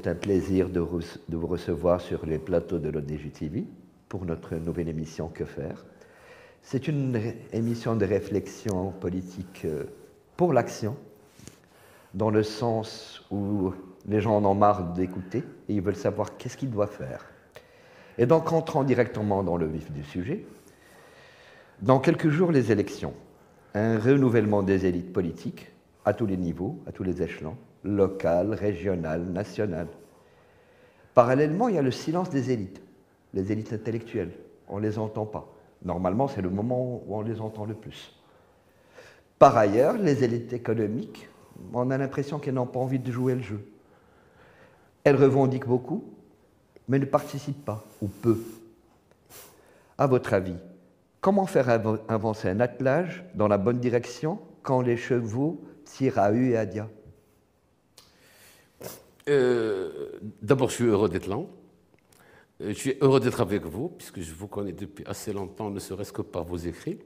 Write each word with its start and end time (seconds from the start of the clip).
C'est 0.00 0.10
un 0.10 0.14
plaisir 0.14 0.68
de, 0.68 0.78
vous 0.78 1.46
recevoir 1.48 2.00
sur 2.00 2.24
les 2.24 2.38
plateaux 2.38 2.78
de 2.78 2.88
l'ONG 2.88 3.32
TV 3.32 3.64
pour 4.08 4.24
notre 4.26 4.54
nouvelle 4.54 4.88
émission 4.88 5.28
Que 5.28 5.44
faire. 5.44 5.84
C'est 6.62 6.86
une 6.86 7.20
émission 7.52 7.96
de 7.96 8.04
réflexion 8.04 8.92
politique 8.92 9.62
euh, 9.64 9.86
pour 10.36 10.52
l'action, 10.52 10.96
dans 12.14 12.30
le 12.30 12.44
sens 12.44 13.26
où 13.32 13.72
les 14.06 14.20
gens 14.20 14.36
en 14.36 14.44
ont 14.44 14.54
marre 14.54 14.92
d'écouter 14.92 15.42
et 15.68 15.74
ils 15.74 15.82
veulent 15.82 15.96
savoir 15.96 16.36
qu'est-ce 16.36 16.56
qu'ils 16.56 16.70
doivent 16.70 16.96
faire. 16.96 17.26
Et 18.18 18.26
donc, 18.26 18.52
entrant 18.52 18.84
directement 18.84 19.42
dans 19.42 19.56
le 19.56 19.66
vif 19.66 19.90
du 19.90 20.04
sujet, 20.04 20.46
dans 21.82 21.98
quelques 21.98 22.30
jours, 22.30 22.52
les 22.52 22.70
élections, 22.70 23.14
un 23.74 23.98
renouvellement 23.98 24.62
des 24.62 24.86
élites 24.86 25.12
politiques 25.12 25.72
à 26.04 26.12
tous 26.12 26.26
les 26.26 26.36
niveaux, 26.36 26.78
à 26.86 26.92
tous 26.92 27.02
les 27.02 27.20
échelons, 27.20 27.56
local, 27.96 28.54
régional, 28.54 29.22
national. 29.24 29.88
Parallèlement, 31.14 31.68
il 31.68 31.74
y 31.74 31.78
a 31.78 31.82
le 31.82 31.90
silence 31.90 32.30
des 32.30 32.50
élites, 32.50 32.80
les 33.34 33.50
élites 33.50 33.72
intellectuelles. 33.72 34.32
On 34.68 34.78
ne 34.78 34.82
les 34.82 34.98
entend 34.98 35.26
pas. 35.26 35.52
Normalement, 35.84 36.28
c'est 36.28 36.42
le 36.42 36.50
moment 36.50 37.02
où 37.06 37.16
on 37.16 37.22
les 37.22 37.40
entend 37.40 37.64
le 37.64 37.74
plus. 37.74 38.14
Par 39.38 39.56
ailleurs, 39.56 39.96
les 39.96 40.24
élites 40.24 40.52
économiques, 40.52 41.28
on 41.72 41.90
a 41.90 41.98
l'impression 41.98 42.38
qu'elles 42.38 42.54
n'ont 42.54 42.66
pas 42.66 42.80
envie 42.80 42.98
de 42.98 43.10
jouer 43.10 43.34
le 43.34 43.42
jeu. 43.42 43.60
Elles 45.04 45.16
revendiquent 45.16 45.66
beaucoup, 45.66 46.04
mais 46.88 46.98
ne 46.98 47.04
participent 47.04 47.64
pas, 47.64 47.84
ou 48.02 48.08
peu. 48.08 48.38
À 49.96 50.06
votre 50.06 50.34
avis, 50.34 50.56
comment 51.20 51.46
faire 51.46 51.68
avancer 52.08 52.48
un 52.48 52.60
attelage 52.60 53.24
dans 53.34 53.48
la 53.48 53.58
bonne 53.58 53.78
direction 53.78 54.38
quand 54.62 54.80
les 54.80 54.96
chevaux 54.96 55.60
tirent 55.84 56.18
à 56.18 56.32
U 56.32 56.50
et 56.50 56.56
à 56.56 56.66
dia 56.66 56.88
euh, 59.28 60.10
D'abord, 60.42 60.70
je 60.70 60.74
suis 60.74 60.84
heureux 60.84 61.08
d'être 61.08 61.26
là. 61.26 61.38
Euh, 62.60 62.68
je 62.68 62.72
suis 62.72 62.94
heureux 63.00 63.20
d'être 63.20 63.40
avec 63.40 63.64
vous, 63.64 63.88
puisque 63.88 64.20
je 64.20 64.34
vous 64.34 64.48
connais 64.48 64.72
depuis 64.72 65.04
assez 65.06 65.32
longtemps, 65.32 65.70
ne 65.70 65.78
serait-ce 65.78 66.12
que 66.12 66.22
par 66.22 66.44
vos 66.44 66.56
écrits, 66.56 66.98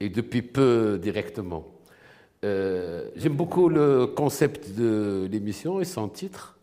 et 0.00 0.08
depuis 0.08 0.42
peu 0.42 0.98
directement. 1.00 1.66
Euh, 2.44 3.10
j'aime 3.16 3.34
beaucoup 3.34 3.68
le 3.68 4.06
concept 4.06 4.70
de 4.74 5.28
l'émission 5.30 5.80
et 5.80 5.84
son 5.84 6.08
titre. 6.08 6.58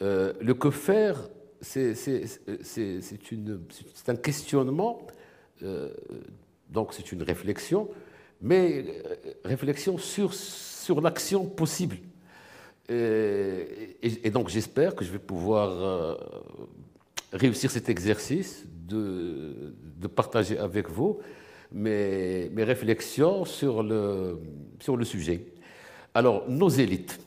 le 0.00 0.52
que 0.52 0.70
faire 0.70 1.28
c'est 1.60 1.94
un 4.06 4.16
questionnement, 4.16 5.06
donc 6.70 6.94
c'est 6.94 7.10
une 7.10 7.24
réflexion, 7.24 7.88
mais 8.40 8.84
réflexion 9.44 9.98
sur 9.98 11.00
l'action 11.00 11.46
possible. 11.46 11.96
Et, 12.90 14.30
donc 14.30 14.48
j'espère 14.48 14.94
que 14.94 15.04
je 15.04 15.10
vais 15.10 15.18
pouvoir 15.18 15.70
euh, 15.70 16.14
réussir 17.32 17.70
cet 17.70 17.88
exercice 17.88 18.64
de, 18.66 19.74
partager 20.14 20.58
avec 20.58 20.88
vous 20.88 21.18
mes, 21.70 22.50
réflexions 22.56 23.44
sur 23.44 23.82
le, 23.82 24.38
sur 24.80 24.96
le 24.96 25.04
sujet. 25.04 25.44
Alors, 26.14 26.48
nos 26.48 26.70
élites, 26.70 27.20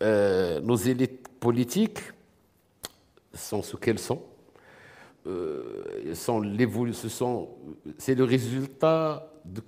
nos 0.00 0.76
élites 0.76 1.28
politiques, 1.40 2.00
sont 3.38 3.62
ce 3.62 3.76
qu'elles 3.76 3.98
sont. 3.98 4.22
Euh, 5.26 6.14
sont 6.14 6.42
c'est 7.98 8.14
le 8.14 8.24
résultat, 8.24 9.32
de, 9.44 9.62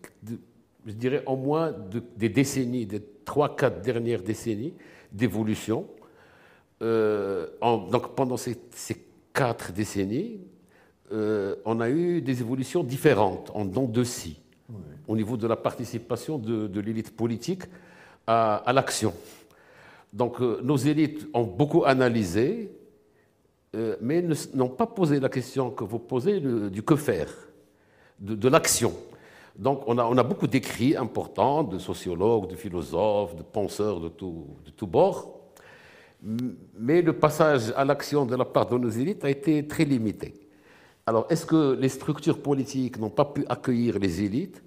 je 0.91 0.95
dirais, 0.95 1.23
au 1.27 1.37
moins 1.37 1.75
des 2.17 2.29
décennies, 2.29 2.87
des 2.87 3.01
trois, 3.25 3.57
quatre 3.57 3.81
dernières 3.81 4.23
décennies 4.23 4.75
d'évolution. 5.13 5.87
Euh, 6.83 7.47
donc 7.61 8.15
pendant 8.15 8.37
ces, 8.37 8.59
quatre 9.33 9.73
décennies, 9.73 10.41
euh, 11.13 11.57
on 11.65 11.81
a 11.81 11.89
eu 11.89 12.21
des 12.21 12.41
évolutions 12.41 12.83
différentes 12.83 13.51
en 13.55 13.65
dents 13.65 13.85
de 13.87 14.05
scie, 14.05 14.41
au 15.07 15.17
niveau 15.17 15.37
de 15.37 15.47
la 15.47 15.57
participation 15.57 16.39
de, 16.39 16.81
l'élite 16.81 17.17
politique 17.17 17.63
à, 18.27 18.57
à 18.57 18.73
l'action. 18.73 19.15
Donc 20.13 20.41
nos 20.41 20.77
élites 20.77 21.29
ont 21.35 21.45
beaucoup 21.45 21.85
analysé, 21.85 22.73
euh, 23.77 23.97
mais 24.01 24.25
n'ont 24.55 24.69
pas 24.69 24.87
posé 24.87 25.21
la 25.21 25.29
question 25.29 25.71
que 25.71 25.85
vous 25.85 26.01
posez 26.01 26.41
du 26.41 26.83
que 26.83 26.97
faire, 26.97 27.31
de, 28.19 28.49
l'action. 28.49 28.93
Donc 29.61 29.83
on 29.87 29.99
a, 29.99 30.05
on 30.05 30.17
a 30.17 30.23
beaucoup 30.23 30.47
d'écrits 30.47 30.97
importants 30.97 31.63
de 31.63 31.79
sociologues, 31.79 32.49
de 32.49 32.57
philosophes, 32.57 33.37
de 33.37 33.43
penseurs 33.43 34.01
de 34.01 34.09
tout, 34.09 34.47
de 34.65 34.71
tout 34.71 34.87
bord, 34.87 35.39
mais 36.79 37.03
le 37.03 37.13
passage 37.13 37.71
à 37.77 37.85
l'action 37.85 38.25
de 38.25 38.35
la 38.37 38.47
part 38.47 38.67
de 38.67 38.79
nos 38.79 38.89
élites 38.89 39.23
a 39.23 39.29
été 39.29 39.69
très 39.69 39.85
limité. 39.85 40.33
Alors 41.05 41.27
est-ce 41.29 41.45
que 41.45 41.75
les 41.79 41.91
structures 41.91 42.41
politiques 42.41 42.99
n'ont 42.99 43.11
pas 43.11 43.27
pu 43.27 43.45
accueillir 43.51 43.99
les 43.99 44.23
élites? 44.23 44.63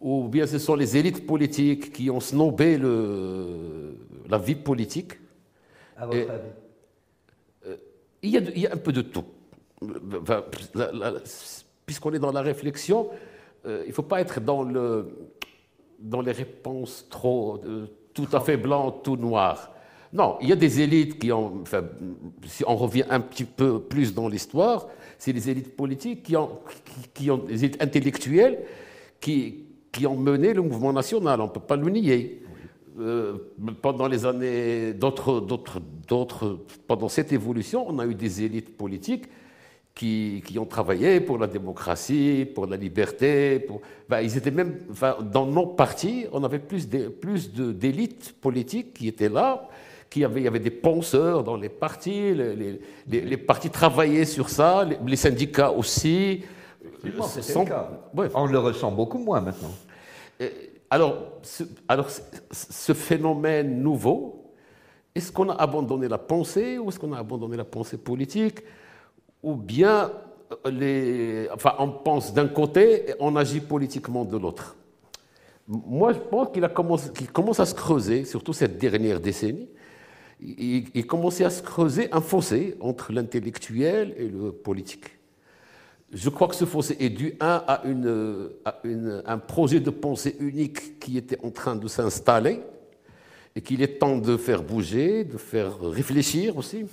Ou 0.00 0.28
bien 0.28 0.46
ce 0.46 0.58
sont 0.60 0.76
les 0.76 0.96
élites 0.96 1.26
politiques 1.26 1.92
qui 1.92 2.08
ont 2.08 2.20
snobé 2.20 2.78
le, 2.78 3.96
la 4.28 4.38
vie 4.38 4.54
politique? 4.54 5.14
À 5.96 6.06
votre 6.06 6.30
avis? 6.30 6.48
il 8.22 8.30
y, 8.30 8.66
a, 8.66 8.72
un 8.72 8.76
peu 8.76 8.92
de 8.92 9.02
tout. 9.02 9.24
Puisqu'on 11.84 12.12
est 12.12 12.20
dans 12.20 12.30
la 12.30 12.42
réflexion, 12.42 13.10
euh, 13.10 13.31
il 13.64 13.88
ne 13.88 13.92
faut 13.92 14.02
pas 14.02 14.20
être 14.20 14.40
dans, 14.40 14.62
le, 14.62 15.30
dans 15.98 16.20
les 16.20 16.32
réponses 16.32 17.06
trop 17.08 17.60
euh, 17.64 17.86
tout 18.14 18.28
à 18.32 18.40
fait 18.40 18.56
blanc, 18.56 18.90
tout 18.90 19.16
noir. 19.16 19.70
Non, 20.12 20.36
il 20.42 20.48
y 20.48 20.52
a 20.52 20.56
des 20.56 20.82
élites 20.82 21.18
qui 21.18 21.32
ont, 21.32 21.64
si 22.46 22.64
on 22.66 22.76
revient 22.76 23.04
un 23.08 23.20
petit 23.20 23.44
peu 23.44 23.80
plus 23.80 24.12
dans 24.12 24.28
l'histoire, 24.28 24.88
c'est 25.18 25.32
les 25.32 25.48
élites 25.48 25.74
politiques 25.74 26.22
qui, 26.24 26.36
ont, 26.36 26.60
les 27.48 27.64
élites 27.64 27.82
intellectuelles 27.82 28.58
qui, 29.20 29.64
qui 29.90 30.06
ont 30.06 30.16
mené 30.16 30.52
le 30.52 30.60
mouvement 30.60 30.92
national, 30.92 31.40
on 31.40 31.44
ne 31.44 31.50
peut 31.50 31.60
pas 31.60 31.76
le 31.76 31.88
nier. 31.88 32.42
Euh, 33.00 33.38
pendant 33.80 34.06
les 34.06 34.26
années, 34.26 34.92
d'autres, 34.92 35.40
d'autres, 35.40 35.80
d'autres, 36.06 36.58
pendant 36.86 37.08
cette 37.08 37.32
évolution, 37.32 37.86
on 37.88 37.98
a 37.98 38.04
eu 38.04 38.14
des 38.14 38.42
élites 38.42 38.76
politiques 38.76 39.24
qui, 39.94 40.42
qui 40.46 40.58
ont 40.58 40.64
travaillé 40.64 41.20
pour 41.20 41.38
la 41.38 41.46
démocratie, 41.46 42.46
pour 42.54 42.66
la 42.66 42.76
liberté. 42.76 43.58
Pour, 43.60 43.80
ben, 44.08 44.20
ils 44.20 44.36
étaient 44.36 44.50
même, 44.50 44.78
enfin, 44.90 45.16
dans 45.20 45.46
nos 45.46 45.66
partis, 45.66 46.26
on 46.32 46.42
avait 46.44 46.58
plus, 46.58 46.88
de, 46.88 47.08
plus 47.08 47.52
d'élites 47.52 48.34
politiques 48.40 48.94
qui 48.94 49.08
étaient 49.08 49.28
là. 49.28 49.68
Qui 50.08 50.24
avaient, 50.24 50.40
il 50.40 50.44
y 50.44 50.48
avait 50.48 50.58
des 50.58 50.70
penseurs 50.70 51.42
dans 51.42 51.56
les 51.56 51.70
partis, 51.70 52.34
les, 52.34 52.54
les, 52.54 53.20
les, 53.22 53.36
partis 53.38 53.70
travaillaient 53.70 54.26
sur 54.26 54.50
ça, 54.50 54.86
les, 55.06 55.16
syndicats 55.16 55.70
aussi. 55.72 56.44
On 58.34 58.46
le 58.46 58.58
ressent 58.58 58.92
beaucoup 58.92 59.16
moins 59.16 59.40
maintenant. 59.40 59.72
Alors 60.90 61.16
ce, 61.42 61.64
alors, 61.88 62.08
ce 62.50 62.92
phénomène 62.92 63.80
nouveau, 63.82 64.52
est-ce 65.14 65.32
qu'on 65.32 65.48
a 65.48 65.54
abandonné 65.54 66.08
la 66.08 66.18
pensée 66.18 66.76
ou 66.76 66.90
est-ce 66.90 66.98
qu'on 66.98 67.14
a 67.14 67.18
abandonné 67.18 67.56
la 67.56 67.64
pensée 67.64 67.96
politique? 67.96 68.58
Ou 69.42 69.56
bien 69.56 70.12
euh, 70.66 71.46
enfin, 71.52 71.74
on 71.78 71.88
pense 71.88 72.34
d'un 72.34 72.48
côté 72.48 73.10
et 73.10 73.14
on 73.20 73.36
agit 73.36 73.60
politiquement 73.60 74.24
de 74.24 74.36
l'autre 74.36 74.76
Moi, 75.66 76.12
je 76.12 76.18
pense 76.18 76.48
qu'il 77.14 77.28
commence, 77.28 77.60
à 77.60 77.66
se 77.66 77.74
creuser, 77.74 78.24
surtout 78.24 78.52
cette 78.52 78.78
dernière 78.78 79.20
décennie, 79.20 79.68
il, 80.40 80.86
il 80.94 81.06
commence 81.06 81.40
à 81.40 81.50
se 81.50 81.62
creuser 81.62 82.08
un 82.12 82.20
fossé 82.20 82.76
entre 82.80 83.12
l'intellectuel 83.12 84.14
et 84.16 84.28
le 84.28 84.52
politique. 84.52 85.06
Je 86.12 86.28
crois 86.28 86.48
que 86.48 86.54
ce 86.54 86.66
fossé 86.66 86.96
est 87.00 87.08
dû, 87.08 87.34
un, 87.40 87.62
à, 87.66 87.82
un 89.26 89.38
projet 89.38 89.80
de 89.80 89.90
pensée 89.90 90.36
unique 90.40 90.98
qui 90.98 91.16
était 91.16 91.38
en 91.42 91.50
train 91.50 91.74
de 91.74 91.88
s'installer 91.88 92.60
et 93.56 93.62
qu'il 93.62 93.80
est 93.80 93.98
temps 93.98 94.18
de 94.18 94.36
faire 94.36 94.62
bouger, 94.62 95.24
de 95.24 95.38
faire 95.38 95.80
réfléchir 95.80 96.58
aussi. 96.58 96.84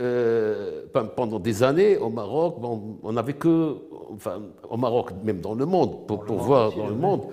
Euh, 0.00 0.82
pendant 1.16 1.40
des 1.40 1.62
années, 1.62 1.96
au 1.96 2.08
Maroc, 2.08 2.56
on 3.02 3.12
n'avait 3.12 3.32
que, 3.32 3.76
enfin, 4.12 4.40
au 4.68 4.76
Maroc, 4.76 5.10
même 5.24 5.40
dans 5.40 5.54
le 5.54 5.66
monde, 5.66 6.06
pour, 6.06 6.24
pour 6.24 6.38
voir 6.38 6.72
dans 6.72 6.86
le 6.86 6.94
monde, 6.94 7.24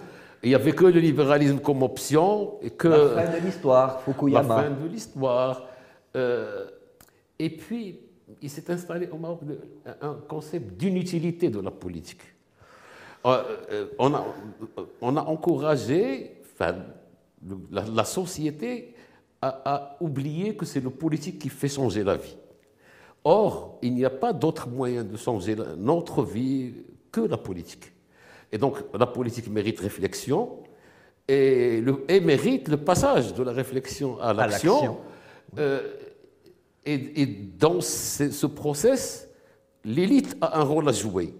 il 0.41 0.49
n'y 0.49 0.55
avait 0.55 0.71
que 0.73 0.85
le 0.85 0.99
libéralisme 0.99 1.59
comme 1.59 1.83
option. 1.83 2.59
Et 2.61 2.71
que, 2.71 2.87
la 2.87 3.21
fin 3.23 3.39
de 3.39 3.45
l'histoire, 3.45 4.01
Fukuyama. 4.01 4.55
La 4.55 4.63
fin 4.63 4.69
de 4.69 4.87
l'histoire. 4.87 5.67
Euh, 6.15 6.65
et 7.37 7.49
puis, 7.49 7.99
il 8.41 8.49
s'est 8.49 8.71
installé 8.71 9.09
au 9.11 9.17
Maroc 9.17 9.41
un 10.01 10.17
concept 10.27 10.73
d'inutilité 10.77 11.49
de 11.49 11.59
la 11.59 11.71
politique. 11.71 12.21
Euh, 13.25 13.87
on, 13.97 14.13
a, 14.13 14.25
on 15.01 15.17
a 15.17 15.21
encouragé 15.21 16.37
enfin, 16.53 16.75
la, 17.71 18.03
société 18.03 18.93
à, 19.41 19.97
oublier 19.99 20.55
que 20.55 20.65
c'est 20.65 20.79
le 20.79 20.91
politique 20.91 21.39
qui 21.39 21.49
fait 21.49 21.67
changer 21.67 22.03
la 22.03 22.17
vie. 22.17 22.37
Or, 23.27 23.79
il 23.81 23.95
n'y 23.95 24.05
a 24.05 24.11
pas 24.11 24.33
d'autre 24.33 24.69
moyen 24.69 25.03
de 25.03 25.17
changer 25.17 25.55
notre 25.77 26.21
vie 26.21 26.73
que 27.11 27.21
la 27.21 27.37
politique. 27.37 27.91
Et 28.51 28.59
donc, 28.59 28.77
la 28.93 29.07
politique 29.07 29.49
mérite 29.49 29.79
réflexion. 29.79 30.59
et, 31.27 31.81
le, 31.81 32.05
mérite 32.21 32.67
le 32.67 32.77
passage 32.77 33.33
de 33.33 33.41
la 33.41 33.51
réflexion 33.51 34.19
à 34.21 34.31
l'action. 34.31 34.99
Euh, 35.57 35.81
et, 36.85 37.25
dans 37.25 37.81
ce, 37.81 38.45
process, 38.45 39.27
l'élite 39.83 40.37
a 40.39 40.59
un 40.59 40.63
rôle 40.63 40.87
à 40.87 40.91
jouer. 40.91 41.33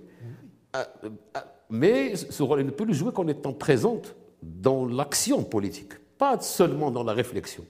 Euh, 0.76 0.84
euh, 1.06 1.40
mais 1.70 2.16
ce 2.16 2.42
rôle, 2.42 2.62
elle 2.62 2.66
ne 2.66 2.72
peut 2.72 2.86
le 2.86 2.94
jouer 2.94 3.14
qu'en 3.14 3.28
étant 3.28 3.54
présente 3.54 4.16
dans 4.42 4.88
l'action 4.88 5.44
politique, 5.44 5.94
pas 6.18 6.40
seulement 6.40 6.90
dans 6.90 7.04
la 7.04 7.14
réflexion. 7.14 7.64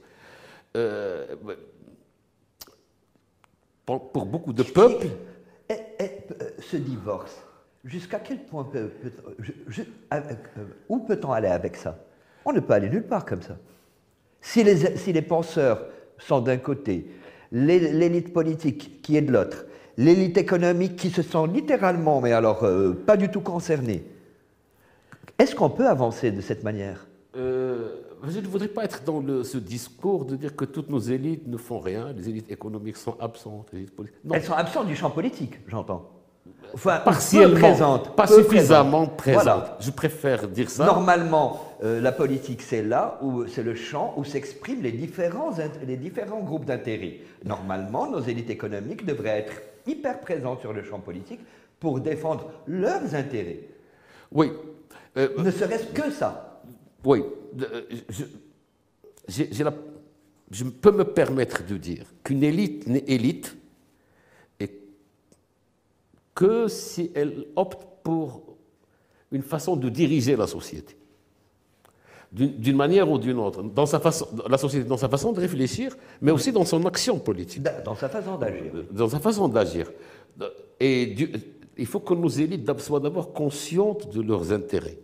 Pour, 3.86 4.26
beaucoup 4.26 4.52
de 4.52 4.64
peuples. 4.64 5.06
ce 6.58 6.76
divorce, 6.76 7.36
jusqu'à 7.84 8.18
quel 8.18 8.44
point 8.44 8.64
peut, 8.64 8.90
où 10.88 10.98
peut-on 10.98 11.32
aller 11.32 11.48
avec 11.48 11.76
ça? 11.76 11.98
On 12.44 12.52
ne 12.52 12.60
peut 12.60 12.74
aller 12.74 12.90
nulle 12.90 13.06
part 13.06 13.24
comme 13.24 13.42
ça. 13.42 13.56
Si 14.40 14.62
les, 14.62 14.96
si 14.96 15.12
les 15.12 15.22
penseurs 15.22 15.86
sont 16.18 16.40
d'un 16.40 16.58
côté, 16.58 17.06
l'élite 17.52 18.32
politique 18.32 19.02
qui 19.02 19.16
est 19.16 19.22
de 19.22 19.32
l'autre, 19.32 19.66
l'élite 19.96 20.36
économique 20.36 20.96
qui 20.96 21.10
se 21.10 21.22
sent 21.22 21.46
littéralement, 21.52 22.20
mais 22.20 22.32
alors 22.32 22.64
euh, 22.64 22.92
pas 22.92 23.16
du 23.16 23.30
tout 23.30 23.40
concernée. 23.40 24.04
Est-ce 25.38 25.54
qu'on 25.54 25.70
peut 25.70 25.86
avancer 25.86 26.30
de 26.30 26.40
cette 26.40 26.64
manière? 26.64 27.06
Euh, 27.36 28.02
Je 28.28 28.40
ne 28.40 28.46
voudrais 28.46 28.68
pas 28.68 28.84
être 28.84 29.02
dans 29.04 29.22
ce 29.44 29.58
discours 29.58 30.24
de 30.24 30.36
dire 30.36 30.54
que 30.56 30.64
toutes 30.64 30.90
nos 30.90 30.98
élites 30.98 31.46
ne 31.46 31.56
font 31.56 31.78
rien, 31.78 32.12
les 32.16 32.28
élites 32.28 32.50
économiques 32.50 32.96
sont 32.96 33.16
absentes. 33.20 33.70
Elles 34.32 34.42
sont 34.42 34.52
absentes 34.54 34.86
du 34.86 34.96
champ 34.96 35.10
politique, 35.10 35.60
j'entends. 35.68 36.10
Enfin, 36.74 36.98
partiellement, 37.04 37.58
présente, 37.58 38.16
pas 38.16 38.26
suffisamment 38.26 39.06
présente. 39.06 39.64
Je 39.80 39.90
préfère 39.90 40.48
dire 40.48 40.68
ça. 40.68 40.84
Normalement, 40.84 41.60
euh, 41.82 42.00
la 42.00 42.12
politique, 42.12 42.62
c'est 42.62 42.82
là 42.82 43.18
où 43.22 43.46
c'est 43.46 43.62
le 43.62 43.74
champ 43.74 44.14
où 44.16 44.24
s'expriment 44.24 44.82
les 44.82 44.92
différents, 44.92 45.50
les 45.86 45.96
différents 45.96 46.40
groupes 46.40 46.64
d'intérêts. 46.64 47.20
Normalement, 47.44 48.10
nos 48.10 48.20
élites 48.20 48.50
économiques 48.50 49.06
devraient 49.06 49.38
être 49.38 49.52
hyper 49.86 50.20
présentes 50.20 50.60
sur 50.60 50.72
le 50.72 50.82
champ 50.82 50.98
politique 50.98 51.40
pour 51.78 52.00
défendre 52.00 52.50
leurs 52.66 53.14
intérêts. 53.14 53.60
Oui. 54.32 54.52
Euh, 55.16 55.28
ne 55.38 55.50
serait-ce 55.50 55.86
que 55.86 56.10
ça. 56.10 56.45
Oui. 57.06 57.22
Euh, 57.62 57.82
je, 58.08 58.24
je 60.50 60.64
peux 60.64 60.92
me 60.92 61.04
permettre 61.04 61.64
de 61.64 61.76
dire 61.76 62.04
qu'une 62.22 62.42
élite 62.42 62.86
n'est 62.86 63.04
élite 63.06 63.56
que 66.34 66.68
si 66.68 67.10
elle 67.14 67.46
opte 67.56 67.86
pour 68.02 68.42
une 69.32 69.42
façon 69.42 69.74
de 69.74 69.88
diriger 69.88 70.36
la 70.36 70.46
société, 70.46 70.94
d'une 72.30 72.76
manière 72.76 73.10
ou 73.10 73.18
d'une 73.18 73.38
autre, 73.38 73.62
dans 73.62 73.86
sa 73.86 73.98
façon, 73.98 74.28
la 74.48 74.58
société 74.58 74.86
dans 74.86 74.98
sa 74.98 75.08
façon 75.08 75.32
de 75.32 75.40
réfléchir, 75.40 75.96
mais 76.20 76.32
aussi 76.32 76.52
dans 76.52 76.66
son 76.66 76.84
action 76.84 77.18
politique. 77.18 77.62
Dans 77.84 77.94
sa 77.94 78.08
façon 78.10 78.36
d'agir. 78.36 78.72
Dans 78.90 79.08
sa 79.08 79.20
façon 79.20 79.48
d'agir. 79.48 79.90
Et 80.78 81.16
il 81.78 81.86
faut 81.86 82.00
que 82.00 82.12
nos 82.12 82.28
élites 82.28 82.78
soient 82.80 83.00
d'abord 83.00 83.32
conscientes 83.32 84.12
de 84.14 84.20
leurs 84.20 84.52
intérêts. 84.52 84.98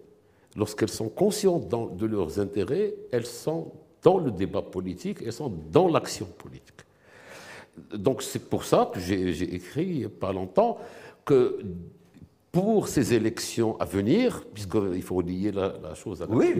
Lorsqu'elles 0.56 0.90
sont 0.90 1.08
conscientes 1.08 1.68
de 1.68 2.06
leurs 2.06 2.38
intérêts, 2.38 2.94
elles 3.10 3.26
sont 3.26 3.72
dans 4.02 4.18
le 4.18 4.30
débat 4.30 4.62
politique, 4.62 5.18
elles 5.24 5.32
sont 5.32 5.52
dans 5.70 5.88
l'action 5.88 6.26
politique. 6.26 6.82
Donc 7.94 8.22
c'est 8.22 8.50
pour 8.50 8.64
ça 8.64 8.90
que 8.92 9.00
j'ai 9.00 9.54
écrit, 9.54 10.06
pas 10.08 10.32
longtemps, 10.32 10.78
que 11.24 11.60
pour 12.50 12.88
ces 12.88 13.14
élections 13.14 13.80
à 13.80 13.86
venir, 13.86 14.44
puisqu'il 14.52 15.02
faut 15.02 15.22
lier 15.22 15.52
la, 15.52 15.94
chose 15.94 16.20
à 16.20 16.26
la 16.26 16.34
oui, 16.34 16.54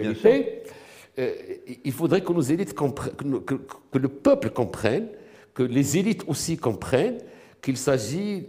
euh, 1.19 1.31
il 1.85 1.93
faudrait 1.93 2.23
que 2.23 2.33
nos 2.33 2.41
élites 2.41 2.73
que, 2.73 3.55
que, 3.91 3.99
le 3.99 4.09
peuple 4.09 4.49
comprenne, 4.49 5.09
que 5.53 5.62
les 5.62 5.99
élites 5.99 6.25
aussi 6.27 6.56
comprennent 6.56 7.19
qu'il 7.62 7.79
s'agit, 7.79 8.44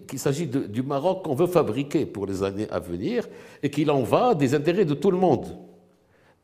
du 0.48 0.82
Maroc 0.82 1.24
qu'on 1.24 1.36
veut 1.36 1.48
fabriquer 1.48 2.06
pour 2.06 2.26
les 2.26 2.44
années 2.44 2.68
à 2.70 2.80
venir 2.80 3.28
et 3.62 3.70
qu'il 3.70 3.90
en 3.92 4.04
va 4.04 4.34
des 4.34 4.56
intérêts 4.56 4.86
de 4.86 4.96
tout 4.96 5.12
le 5.12 5.18
monde, 5.18 5.46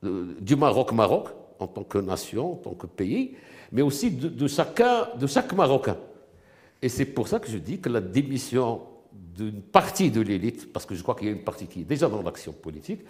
du 0.01 0.55
Maroc 0.55 0.93
Maroc 0.93 1.29
en 1.59 1.67
tant 1.67 1.83
que 1.83 1.97
nation, 1.97 2.53
en 2.53 2.55
tant 2.55 2.73
que 2.75 2.87
pays, 2.87 3.35
mais 3.71 3.81
aussi 3.81 4.11
de, 4.11 4.29
de 4.29 4.47
chacun, 4.47 5.09
de 5.19 5.27
chaque 5.27 5.51
Marocain. 5.53 5.97
Et 6.81 6.87
c'est 6.87 7.05
pour 7.05 7.27
ça 7.27 7.39
que 7.39 7.49
je 7.49 7.57
dis 7.57 7.79
que 7.79 7.89
la 7.89 7.99
démission 7.99 8.81
d'une 9.11 9.61
partie 9.61 10.11
de 10.11 10.21
l'élite, 10.21 10.71
parce 10.71 10.85
que 10.85 10.95
je 10.95 11.01
crois 11.01 11.15
qu'il 11.15 11.27
y 11.27 11.29
a 11.29 11.33
une 11.33 11.43
partie 11.43 11.67
qui 11.67 11.81
est 11.81 11.85
déjà 11.85 12.07
dans 12.07 12.21
l'action 12.21 12.53
politique, 12.53 13.01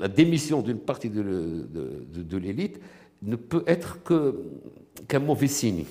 la 0.00 0.08
démission 0.08 0.62
d'une 0.62 0.78
partie 0.78 1.10
de, 1.10 2.36
l'élite 2.36 2.80
ne 3.22 3.36
peut 3.36 3.64
être 3.66 3.98
qu'un 5.08 5.18
mauvais 5.18 5.48
signe. 5.48 5.84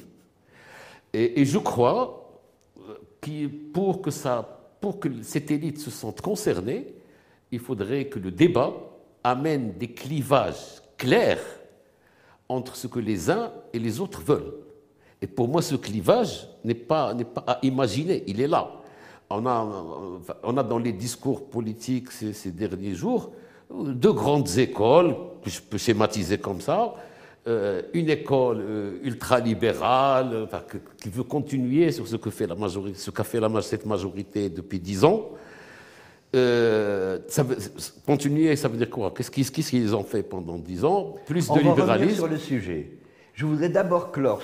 Et, 1.13 1.45
je 1.45 1.57
crois 1.59 2.22
pour 3.73 4.01
que, 4.01 4.11
ça, 4.11 4.59
pour 4.81 4.99
que 4.99 5.09
cette 5.21 5.51
élite 5.51 5.79
se 5.79 5.91
sente 5.91 6.21
concernée, 6.21 6.93
il 7.51 7.59
faudrait 7.59 8.05
que 8.05 8.19
le 8.19 8.31
débat 8.31 8.73
amène 9.23 9.73
des 9.77 9.91
clivages 9.91 10.81
clairs 10.97 11.43
entre 12.49 12.75
ce 12.75 12.87
que 12.87 12.99
les 12.99 13.29
uns 13.29 13.51
et 13.71 13.79
les 13.79 13.99
autres 13.99 14.21
veulent. 14.21 14.53
Et 15.21 15.27
pour 15.27 15.47
moi, 15.47 15.61
ce 15.61 15.75
clivage 15.75 16.47
n'est 16.63 16.73
pas, 16.73 17.15
à 17.47 17.59
imaginer, 17.63 18.23
il 18.27 18.41
est 18.41 18.47
là 18.47 18.69
on 19.29 19.45
a, 19.45 20.21
on 20.43 20.57
a 20.57 20.63
dans 20.63 20.77
les 20.77 20.91
discours 20.91 21.49
politiques 21.49 22.11
ces, 22.11 22.51
derniers 22.51 22.95
jours 22.95 23.31
deux 23.73 24.13
grandes 24.13 24.57
écoles, 24.59 25.15
que 25.43 25.49
je 25.49 25.59
peux 25.59 25.79
schématiser 25.79 26.37
comme 26.37 26.61
ça. 26.61 26.93
Euh, 27.45 27.81
une 27.93 28.09
école 28.09 28.61
euh, 28.61 28.91
ultralibérale 29.03 30.47
qui 31.01 31.09
veut 31.09 31.23
continuer 31.23 31.91
sur 31.91 32.07
ce 32.07 32.15
que 32.15 32.29
fait 32.29 32.47
la 32.47 32.55
majorité, 32.55 32.97
ce 32.97 33.11
qu'a 33.11 33.25
fait 33.25 33.41
la, 33.41 33.61
cette 33.61 33.85
majorité 33.85 34.49
depuis 34.49 34.79
dix 34.79 35.03
ans. 35.03 35.31
Euh, 36.37 37.19
ça 37.27 37.45
continuer, 38.05 38.55
ça 38.55 38.69
veut 38.69 38.77
dire 38.77 38.89
quoi? 38.89 39.13
Qu'est-ce 39.13 39.51
qu'ils 39.51 39.93
ont 39.93 40.05
fait 40.05 40.23
pendant 40.23 40.57
dix 40.57 40.85
ans? 40.85 41.15
Plus 41.25 41.49
de 41.49 41.59
libéralisme. 41.59 42.15
sur 42.15 42.27
le 42.27 42.37
sujet. 42.37 42.91
Je 43.33 43.45
voudrais 43.45 43.67
d'abord 43.67 44.13
clore 44.13 44.41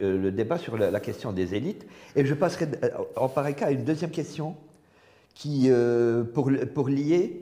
le, 0.00 0.30
débat 0.30 0.58
sur 0.58 0.76
la, 0.76 0.98
question 0.98 1.32
des 1.32 1.54
élites 1.54 1.86
et 2.16 2.24
je 2.26 2.34
passerai 2.34 2.66
en 3.14 3.28
pareil 3.28 3.54
cas 3.54 3.66
à 3.66 3.70
une 3.70 3.84
deuxième 3.84 4.10
question 4.10 4.56
qui, 5.32 5.66
euh, 5.68 6.24
pour, 6.24 6.50
pour, 6.74 6.88
lier 6.88 7.40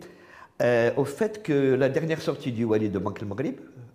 au 0.97 1.05
fait 1.07 1.43
que 1.43 1.75
la 1.75 1.89
dernière 1.89 2.21
sortie 2.21 2.53
du 2.53 2.65
Wali 2.65 2.91
de 2.91 2.99
Bank 2.99 3.23
el 3.23 3.29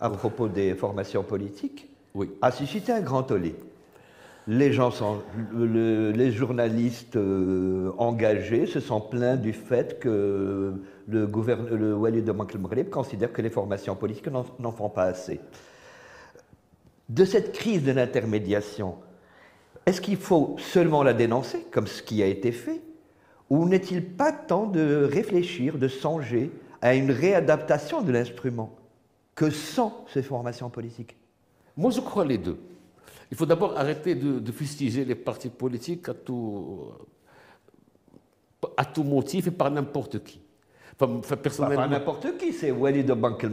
à 0.03 0.09
propos 0.09 0.49
des 0.49 0.75
formations 0.75 1.23
politiques 1.23 1.89
a 2.41 2.51
suscité 2.51 2.91
un 2.91 2.99
grand 2.99 3.23
tollé. 3.23 3.55
Les 4.47 4.73
gens 4.73 4.91
sont, 4.91 5.21
les 5.55 6.31
journalistes 6.33 7.17
engagés 7.97 8.65
se 8.65 8.81
sont 8.81 8.99
plaints 8.99 9.37
du 9.37 9.53
fait 9.53 9.99
que 9.99 10.73
le, 11.07 11.29
le 11.71 11.95
Wali 11.95 12.21
de 12.21 12.83
considère 12.83 13.31
que 13.31 13.41
les 13.41 13.49
formations 13.49 13.95
politiques 13.95 14.27
n'en 14.27 14.71
font 14.73 14.89
pas 14.89 15.05
assez. 15.05 15.39
De 17.07 17.23
cette 17.23 17.53
crise 17.53 17.83
de 17.83 17.93
l'intermédiation, 17.93 18.95
est-ce 19.85 20.01
qu'il 20.01 20.17
faut 20.17 20.57
seulement 20.59 21.03
la 21.03 21.13
dénoncer, 21.13 21.65
comme 21.71 21.87
ce 21.87 22.03
qui 22.03 22.21
a 22.21 22.25
été 22.25 22.51
fait, 22.51 22.81
ou 23.49 23.65
n'est-il 23.65 24.03
pas 24.03 24.33
temps 24.33 24.65
de 24.65 25.07
réfléchir, 25.09 25.77
de 25.77 25.87
songer 25.87 26.51
à 26.81 26.93
une 26.93 27.11
réadaptation 27.11 28.01
de 28.01 28.11
l'instrument? 28.11 28.75
Que 29.35 29.49
sont 29.49 29.91
ces 30.11 30.23
formations 30.23 30.69
politiques 30.69 31.15
Moi, 31.75 31.91
je 31.91 32.01
crois 32.01 32.25
les 32.25 32.37
deux. 32.37 32.57
Il 33.31 33.37
faut 33.37 33.45
d'abord 33.45 33.77
arrêter 33.77 34.15
de, 34.15 34.51
fustiger 34.51 35.05
les 35.05 35.15
partis 35.15 35.49
politiques 35.49 36.07
à 36.07 36.13
tout, 36.13 36.91
à 38.77 38.85
tout 38.85 39.03
motif 39.03 39.47
et 39.47 39.51
par 39.51 39.71
n'importe 39.71 40.23
qui. 40.23 40.39
Enfin, 40.99 41.35
personnellement... 41.37 41.81
Pas 41.81 41.87
n'importe 41.87 42.37
qui, 42.37 42.53
c'est 42.53 42.69
Walid 42.69 43.11
Bank 43.11 43.43
el 43.43 43.51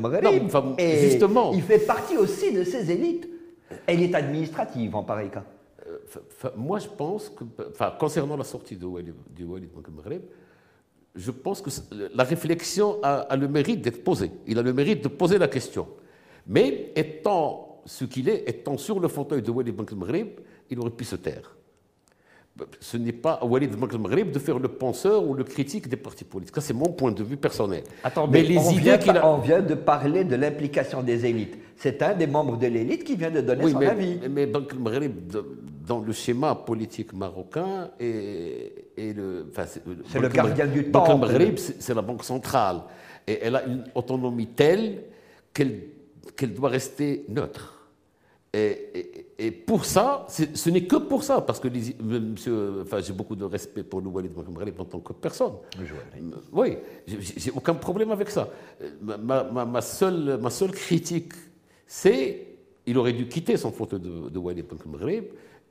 justement. 1.01 1.53
Il 1.55 1.63
fait 1.63 1.79
partie 1.79 2.17
aussi 2.19 2.53
de 2.53 2.63
ces 2.65 2.91
élites. 2.91 3.27
Elle 3.87 4.03
est 4.03 4.15
administrative 4.15 4.95
en 4.95 5.03
pareil 5.03 5.31
cas. 5.31 5.45
Euh, 5.87 6.51
moi, 6.57 6.79
je 6.79 6.89
pense 6.89 7.31
que, 7.31 7.45
enfin, 7.71 7.95
concernant 7.99 8.37
la 8.37 8.45
sortie 8.45 8.77
de 8.77 8.85
Walid, 8.85 9.15
du 9.35 9.45
Walid 9.45 9.71
Maghreb, 9.97 10.23
je 11.15 11.31
pense 11.31 11.61
que 11.61 11.71
la 12.15 12.25
réflexion 12.25 12.99
a, 13.03 13.37
le 13.37 13.49
mérite 13.49 13.83
d'être 13.83 14.05
posée. 14.05 14.31
Il 14.47 14.59
a 14.59 14.63
le 14.63 14.73
mérite 14.73 15.03
de 15.03 15.09
poser 15.09 15.39
la 15.39 15.49
question. 15.49 15.89
Mais 16.47 16.93
étant 16.97 17.83
ce 17.85 18.05
qu'il 18.05 18.29
est, 18.29 18.49
étant 18.49 18.79
sur 18.79 19.01
le 19.01 19.09
fauteuil 19.09 19.43
de 19.43 19.51
Walid 19.51 19.75
Maghreb, 19.97 20.29
il 20.71 20.79
aurait 20.79 20.91
pu 20.91 21.05
se 21.05 21.17
taire 21.17 21.57
ce 22.81 22.97
n'est 22.97 23.13
pas 23.13 23.35
à 23.35 23.45
Walid 23.45 23.77
Maghreb 23.79 24.31
de 24.31 24.39
faire 24.39 24.59
le 24.59 24.69
penseur 24.69 25.27
ou 25.27 25.35
le 25.35 25.45
critique 25.45 25.89
des 25.89 25.97
partis 25.97 26.25
politiques. 26.25 26.55
c'est 26.61 26.75
mon 26.75 26.91
point 26.93 27.13
de 27.13 27.23
vue 27.23 27.37
personnel. 27.37 27.83
mais 28.31 28.43
les 28.43 28.59
on, 28.59 28.71
idées 28.71 28.97
vient, 28.99 29.25
on 29.25 29.39
vient 29.39 29.61
de 29.61 29.75
parler 29.75 30.25
de 30.25 30.37
l'implication 30.37 31.03
des 31.03 31.27
élites. 31.27 31.57
C'est 31.77 32.03
un 32.03 32.15
des 32.15 32.27
membres 32.27 32.59
de 32.59 32.67
l'élite 32.67 33.05
qui 33.05 33.17
vient 33.17 33.31
de 33.31 33.41
donner 33.41 33.71
son 33.71 33.79
mais, 33.79 33.87
avis. 33.87 34.19
Mais 34.29 34.47
Maghreb, 34.79 35.13
dans 35.91 35.99
le 35.99 36.13
schéma 36.13 36.55
politique 36.55 37.13
marocain, 37.13 37.91
est, 37.99 39.13
le. 39.13 39.51
c'est 40.07 40.21
le 40.21 40.29
gardien 40.29 40.69
du 40.69 40.89
temps. 40.93 41.19
Maghreb, 41.19 41.57
c'est 41.59 41.95
la 41.95 42.03
banque 42.03 42.23
centrale. 42.23 42.83
Et 43.27 43.41
elle 43.43 43.57
a 43.57 43.65
une 43.65 43.85
autonomie 43.97 44.47
telle 44.47 45.03
qu'elle 45.53 46.55
doit 46.55 46.69
rester 46.69 47.25
neutre. 47.29 47.65
Et, 48.53 49.51
pour 49.67 49.85
ça, 49.85 50.27
ce 50.29 50.71
n'est 50.71 50.85
que 50.85 50.97
pour 50.97 51.25
ça, 51.25 51.41
parce 51.41 51.59
que 51.59 51.69
monsieur, 52.01 52.83
enfin, 52.83 53.01
j'ai 53.01 53.13
beaucoup 53.13 53.35
de 53.35 53.45
respect 53.45 53.83
pour 53.83 54.01
nous, 54.01 54.11
Walid 54.11 54.33
en 54.79 54.85
tant 54.85 55.01
que 55.01 55.13
personne. 55.13 55.55
Oui, 56.53 56.77
j'ai 57.37 57.51
aucun 57.51 57.75
problème 57.75 58.13
avec 58.13 58.31
ça. 58.31 58.49
Ma, 59.03 59.81
seule, 59.81 60.39
ma 60.41 60.51
seule 60.51 60.71
critique, 60.71 61.33
c'est 61.85 62.47
il 62.87 62.97
aurait 62.97 63.13
dû 63.13 63.27
quitter 63.27 63.57
son 63.57 63.73
fauteuil 63.73 64.01
de, 64.01 64.29
de 64.29 64.39
Walid 64.39 64.67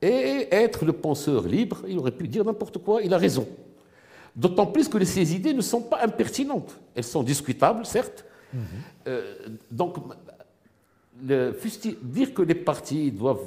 et 0.01 0.47
être 0.51 0.85
le 0.85 0.93
penseur 0.93 1.47
libre. 1.47 1.83
Il 1.87 1.97
aurait 1.97 2.11
pu 2.11 2.27
dire 2.27 2.45
n'importe 2.45 2.77
quoi, 2.77 3.01
il 3.01 3.13
a 3.13 3.17
raison. 3.17 3.47
D'autant 4.35 4.67
plus 4.67 4.87
que 4.87 5.03
ces 5.03 5.35
idées 5.35 5.53
ne 5.53 5.61
sont 5.61 5.81
pas 5.81 6.01
impertinentes. 6.03 6.79
Elles 6.95 7.03
sont 7.03 7.23
discutables, 7.23 7.85
certes. 7.85 8.25
Mhm. 8.53 8.61
Euh, 9.07 9.35
donc, 9.71 9.97
le, 11.27 11.53
dire 12.01 12.33
que 12.33 12.41
les 12.41 12.55
partis 12.55 13.11
doivent, 13.11 13.39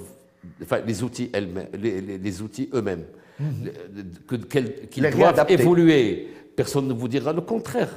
enfin 0.63 0.81
les 0.87 1.03
outils, 1.03 1.31
les, 1.73 2.43
outils 2.43 2.69
eux-mêmes, 2.75 3.05
mhm. 3.39 3.71
qu'ils 4.91 5.11
doivent 5.11 5.47
évoluer, 5.49 6.29
personne 6.55 6.89
ne 6.89 6.93
vous 6.93 7.09
dira 7.09 7.33
le 7.33 7.41
contraire. 7.41 7.91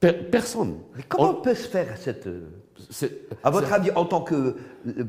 personne. 0.00 0.78
Mais 0.96 1.02
comment 1.08 1.34
peut 1.34 1.54
se 1.54 1.68
faire 1.68 1.96
cette... 1.98 2.28
À 3.44 3.50
votre 3.50 3.72
avis, 3.72 3.90
en 3.92 4.04
tant 4.04 4.22
que 4.22 4.56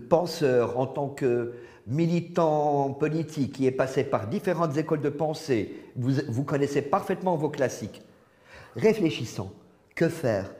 penseur, 0.09 0.77
en 0.77 0.85
tant 0.85 1.09
que 1.09 1.53
militant 1.87 2.91
politique 2.91 3.53
qui 3.53 3.67
est 3.67 3.71
passé 3.71 4.03
par 4.03 4.27
différentes 4.27 4.77
écoles 4.77 5.01
de 5.01 5.09
pensée, 5.09 5.75
vous, 5.95 6.13
vous 6.27 6.43
connaissez 6.43 6.81
parfaitement 6.81 7.35
vos 7.35 7.49
classiques, 7.49 8.01
réfléchissons, 8.75 9.51
que 9.95 10.09
faire? 10.09 10.53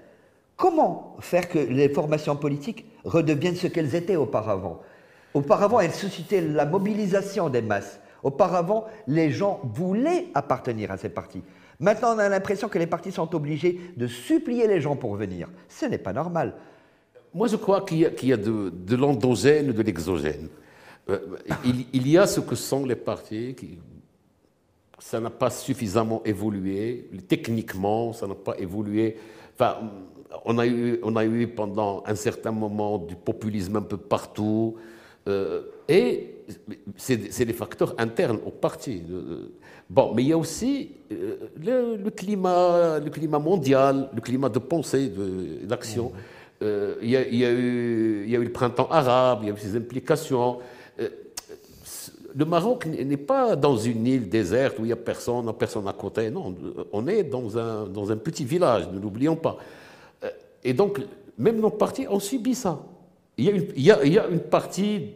Comment 0.55 1.15
faire 1.19 1.49
que 1.49 1.59
les 1.59 1.89
formations 1.89 2.35
politiques 2.35 2.85
redeviennent 3.03 3.55
ce 3.55 3.67
qu'elles 3.67 3.95
étaient 3.95 4.15
auparavant? 4.15 4.81
Auparavant, 5.33 5.79
elles 5.79 5.93
suscitaient 5.93 6.41
la 6.41 6.65
mobilisation 6.65 7.49
des 7.49 7.61
masses. 7.61 7.99
Auparavant, 8.21 8.85
les 9.07 9.31
gens 9.31 9.59
voulaient 9.63 10.27
appartenir 10.33 10.91
à 10.91 10.97
ces 10.97 11.09
partis. 11.09 11.43
Maintenant, 11.79 12.15
on 12.15 12.19
a 12.19 12.29
l'impression 12.29 12.69
que 12.69 12.77
les 12.77 12.87
partis 12.87 13.11
sont 13.11 13.35
obligés 13.35 13.79
de 13.97 14.07
supplier 14.07 14.67
les 14.67 14.79
gens 14.79 14.95
pour 14.95 15.15
venir. 15.15 15.49
Ce 15.67 15.85
n'est 15.85 15.97
pas 15.97 16.13
normal. 16.13 16.53
Moi, 17.33 17.47
je 17.47 17.55
crois 17.55 17.81
qu'il 17.81 17.97
y, 17.99 18.33
a, 18.33 18.37
de, 18.37 18.95
l'endogène 18.95 19.69
et 19.69 19.73
de 19.73 19.81
l'exogène. 19.81 20.47
Euh, 21.09 21.19
il, 21.93 22.07
y 22.07 22.17
a 22.17 22.25
ce 22.25 22.39
que 22.39 22.55
sont 22.55 22.85
les 22.85 22.95
partis, 22.95 23.55
ça 24.99 25.19
n'a 25.19 25.29
pas 25.29 25.49
suffisamment 25.49 26.21
évolué, 26.23 27.09
techniquement, 27.27 28.13
ça 28.13 28.25
n'a 28.25 28.35
pas 28.35 28.57
évolué. 28.57 29.17
Enfin, 29.53 29.77
on 30.45 30.57
a, 30.57 30.65
eu, 30.65 30.99
on 31.03 31.15
a 31.15 31.25
eu 31.25 31.47
pendant 31.47 32.03
un 32.05 32.15
certain 32.15 32.51
moment 32.51 32.97
du 32.97 33.15
populisme 33.15 33.75
un 33.75 33.81
peu 33.81 33.97
partout. 33.97 34.75
Euh, 35.27 35.63
et 35.87 36.29
c'est 36.97 37.45
des 37.45 37.53
facteurs 37.53 37.95
internes 37.97 38.39
au 38.45 38.51
parti. 38.51 39.03
Bon, 39.89 40.13
mais 40.13 40.23
il 40.23 40.29
y 40.29 40.33
a 40.33 40.37
aussi 40.37 40.91
euh, 41.11 41.97
le, 42.03 42.09
climat, 42.09 42.99
le 42.99 43.09
climat 43.09 43.39
mondial, 43.39 44.09
le 44.13 44.21
climat 44.21 44.49
de 44.49 44.59
pensée, 44.59 45.11
d'action. 45.63 46.11
Euh, 46.61 46.95
il, 47.01 47.13
eu, 47.13 48.23
il 48.25 48.31
y 48.31 48.35
a 48.35 48.39
eu 48.39 48.43
le 48.43 48.51
printemps 48.51 48.87
arabe, 48.89 49.39
il 49.43 49.49
y 49.49 49.51
a 49.51 49.53
eu 49.53 49.57
ses 49.57 49.75
implications. 49.75 50.59
Le 52.35 52.45
Maroc 52.45 52.85
n'est 52.85 53.17
pas 53.17 53.55
dans 53.55 53.77
une 53.77 54.07
île 54.07 54.29
déserte 54.29 54.79
où 54.79 54.83
il 54.83 54.87
n'y 54.87 54.91
a 54.91 54.97
personne, 54.97 55.51
personne 55.53 55.87
à 55.87 55.93
côté. 55.93 56.29
Non, 56.29 56.55
on 56.91 57.07
est 57.07 57.23
dans 57.23 57.57
un, 57.57 57.85
dans 57.85 58.11
un 58.11 58.17
petit 58.17 58.45
village, 58.45 58.89
ne 58.91 58.99
l'oublions 58.99 59.35
pas. 59.35 59.57
Et 60.63 60.73
donc, 60.73 60.99
même 61.37 61.59
nos 61.59 61.69
partis 61.69 62.07
ont 62.07 62.19
subi 62.19 62.55
ça. 62.55 62.83
Il 63.37 63.45
y, 63.45 63.49
a 63.49 63.51
une, 63.51 63.65
il, 63.75 63.83
y 64.13 64.19
a, 64.19 64.27
une, 64.27 64.39
partie 64.39 65.15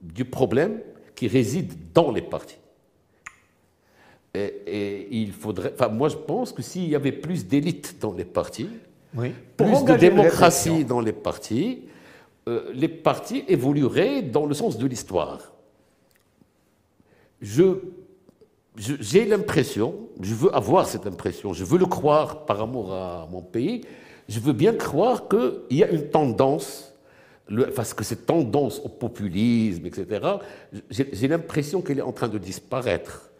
du 0.00 0.24
problème 0.24 0.80
qui 1.14 1.28
réside 1.28 1.72
dans 1.94 2.10
les 2.10 2.22
partis. 2.22 2.58
Et, 4.34 5.08
il 5.10 5.32
faudrait. 5.32 5.72
Enfin, 5.74 5.88
moi, 5.88 6.08
je 6.08 6.16
pense 6.16 6.52
que 6.52 6.60
s'il 6.60 6.88
y 6.88 6.94
avait 6.94 7.12
plus 7.12 7.46
d'élite 7.46 7.96
dans 8.00 8.12
les 8.12 8.24
partis, 8.24 8.68
plus 9.56 9.84
de 9.84 9.96
démocratie 9.96 10.84
dans 10.84 11.00
les 11.00 11.12
partis, 11.12 11.84
euh, 12.48 12.70
les 12.74 12.88
partis 12.88 13.44
évolueraient 13.48 14.22
dans 14.22 14.44
le 14.44 14.54
sens 14.54 14.76
de 14.76 14.86
l'histoire. 14.86 15.55
Je, 17.40 17.78
j'ai 18.76 19.24
l'impression, 19.24 20.08
je 20.20 20.34
veux 20.34 20.54
avoir 20.54 20.86
cette 20.86 21.06
impression, 21.06 21.52
je 21.52 21.64
veux 21.64 21.78
le 21.78 21.86
croire 21.86 22.44
par 22.44 22.60
amour 22.60 22.92
à 22.92 23.28
mon 23.30 23.42
pays, 23.42 23.82
je 24.28 24.40
veux 24.40 24.52
bien 24.52 24.74
croire 24.74 25.28
qu'il 25.28 25.78
y 25.78 25.84
a 25.84 25.90
une 25.90 26.08
tendance, 26.08 26.92
parce 27.74 27.94
que 27.94 28.02
cette 28.02 28.26
tendance 28.26 28.80
au 28.80 28.88
populisme, 28.88 29.86
etc., 29.86 30.26
j'ai 30.90 31.28
l'impression 31.28 31.80
qu'elle 31.80 31.98
est 31.98 32.02
en 32.02 32.12
train 32.12 32.28
de 32.28 32.38
disparaître. 32.38 33.30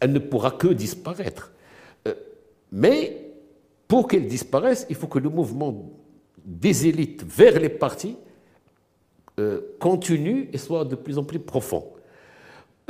Elle 0.00 0.12
ne 0.12 0.18
pourra 0.18 0.52
que 0.52 0.68
disparaître. 0.68 1.52
Euh, 2.06 2.14
mais 2.70 3.32
pour 3.86 4.06
qu'elle 4.06 4.26
disparaisse, 4.26 4.86
il 4.88 4.96
faut 4.96 5.06
que 5.06 5.18
le 5.18 5.30
mouvement 5.30 5.90
des 6.44 6.86
élites 6.86 7.24
vers 7.24 7.58
les 7.58 7.68
partis 7.68 8.16
euh, 9.38 9.60
continue 9.80 10.48
et 10.52 10.58
soit 10.58 10.84
de 10.84 10.94
plus 10.94 11.18
en 11.18 11.24
plus 11.24 11.38
profond. 11.38 11.92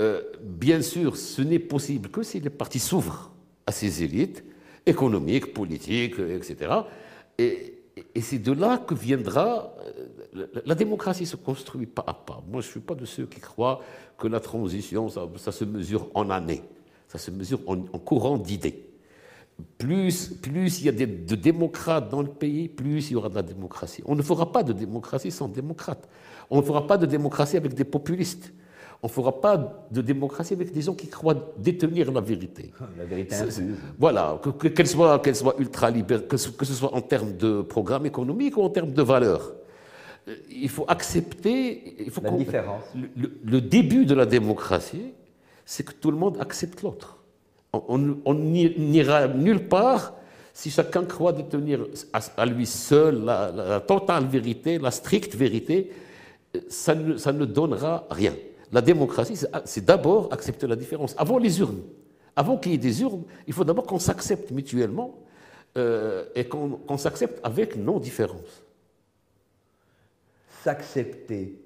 Euh, 0.01 0.23
bien 0.41 0.81
sûr, 0.83 1.17
ce 1.17 1.43
n'est 1.43 1.59
possible 1.59 2.09
que 2.09 2.23
si 2.23 2.41
les 2.41 2.51
partis 2.51 2.79
s'ouvrent 2.79 3.33
à 3.67 3.73
ces 3.73 4.03
élites 4.03 4.45
économique, 4.89 5.53
politique, 5.53 6.19
etc. 6.19 6.73
Et, 7.39 7.75
c'est 8.21 8.39
de 8.39 8.53
là 8.53 8.79
que 8.79 8.95
viendra. 8.95 9.75
Euh, 10.37 10.47
la, 10.65 10.75
démocratie 10.75 11.27
se 11.27 11.37
construit 11.37 11.87
pas 11.87 12.05
à 12.07 12.15
pas. 12.15 12.43
Moi, 12.49 12.61
je 12.61 12.69
ne 12.69 12.71
suis 12.73 12.81
pas 12.81 12.95
de 12.95 13.05
ceux 13.05 13.27
qui 13.27 13.41
croient 13.41 13.81
que 14.17 14.29
la 14.29 14.41
transition, 14.41 15.09
ça, 15.09 15.53
se 15.53 15.65
mesure 15.65 16.09
en 16.15 16.31
années. 16.31 16.63
Ça 17.09 17.19
se 17.19 17.31
mesure 17.31 17.61
en, 17.67 17.77
courant 17.99 18.39
d'idées. 18.39 18.85
Plus, 19.79 20.29
plus 20.29 20.81
il 20.81 20.87
y 20.87 20.89
a 20.89 20.93
de 20.93 21.35
démocrates 21.35 22.09
dans 22.09 22.23
le 22.23 22.29
pays, 22.29 22.69
plus 22.69 23.11
il 23.11 23.15
y 23.15 23.17
aura 23.17 23.29
de 23.29 23.35
la 23.35 23.43
démocratie. 23.43 24.03
On 24.07 24.15
ne 24.15 24.23
fera 24.23 24.53
pas 24.53 24.63
de 24.63 24.73
démocratie 24.73 25.33
sans 25.33 25.49
démocrates. 25.49 26.09
On 26.51 26.59
ne 26.59 26.63
fera 26.63 26.87
pas 26.87 26.99
de 26.99 27.07
démocratie 27.07 27.57
avec 27.57 27.75
des 27.75 27.85
populistes. 27.85 28.53
On 29.01 29.07
ne 29.07 29.13
fera 29.13 29.41
pas 29.41 29.87
de 29.91 30.01
démocratie 30.01 30.55
avec 30.55 30.73
des 30.73 30.83
gens 30.83 30.95
qui 30.95 31.07
croient 31.07 31.53
détenir 31.57 32.11
la 32.11 32.21
vérité. 32.21 32.73
La 32.99 33.05
vérité 33.05 33.37
Voilà, 33.97 34.41
qu'elle 34.75 34.89
soit, 34.89 35.23
soit 35.35 35.55
ultra 35.59 35.91
libérale, 35.91 36.27
que, 36.27 36.37
ce 36.37 36.51
soit 36.75 36.93
en 36.93 37.01
termes 37.01 37.37
de 37.37 37.63
programme 37.63 38.07
économique 38.07 38.57
ou 38.57 38.63
en 38.63 38.71
termes 38.71 38.93
de 38.93 39.03
valeurs. 39.03 39.53
Euh, 40.27 40.35
il 40.51 40.69
faut 40.69 40.85
accepter. 40.89 41.95
Il 42.07 42.11
faut 42.11 42.23
la 42.23 42.33
différence. 42.33 42.83
Le, 43.45 43.61
début 43.61 44.05
de 44.05 44.15
la 44.15 44.27
démocratie, 44.27 45.13
c'est 45.65 45.85
que 45.85 45.93
tout 45.93 46.11
le 46.11 46.17
monde 46.17 46.37
accepte 46.41 46.83
l'autre. 46.83 47.19
On 47.73 48.35
n'ira 48.35 49.29
nulle 49.29 49.69
part 49.69 50.15
si 50.53 50.71
chacun 50.71 51.05
croit 51.05 51.33
détenir 51.33 51.87
à, 52.13 52.47
lui 52.47 52.67
seul 52.67 53.25
la, 53.25 53.81
totale 53.87 54.27
vérité, 54.27 54.79
la 54.79 54.91
stricte 54.91 55.37
vérité. 55.37 55.93
Euh, 56.57 56.61
ça 56.69 56.97
ne 56.97 57.45
donnera 57.45 58.09
rien. 58.11 58.35
La 58.73 58.83
démocratie, 58.83 59.39
c'est 59.65 59.85
d'abord 59.85 60.33
accepter 60.33 60.67
la 60.67 60.77
différence. 60.77 61.15
Avant 61.17 61.39
les 61.39 61.61
urnes, 61.61 61.83
avant 62.37 62.59
qu'il 62.59 62.73
y 62.73 62.75
ait 62.75 62.79
des 62.79 63.03
urnes, 63.03 63.25
il 63.47 63.53
faut 63.53 63.65
d'abord 63.65 63.87
qu'on 63.87 63.99
s'accepte 63.99 64.51
mutuellement 64.51 65.19
euh, 65.77 66.27
et 66.35 66.47
qu'on 66.47 66.99
s'accepte 66.99 67.41
avec 67.43 67.77
nos 67.77 67.99
différences. 67.99 68.63
S'accepter, 70.63 71.61